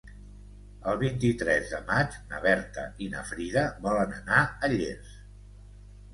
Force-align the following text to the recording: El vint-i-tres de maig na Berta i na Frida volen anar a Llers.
El 0.91 0.95
vint-i-tres 1.01 1.69
de 1.73 1.81
maig 1.89 2.15
na 2.31 2.39
Berta 2.47 2.87
i 3.07 3.11
na 3.13 3.23
Frida 3.33 3.67
volen 3.85 4.19
anar 4.23 4.43
a 4.49 4.73
Llers. 4.75 5.15